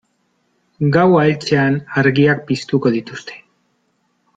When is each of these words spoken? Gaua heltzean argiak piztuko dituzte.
Gaua 0.95 1.21
heltzean 1.27 1.79
argiak 2.03 2.45
piztuko 2.51 2.97
dituzte. 3.01 3.41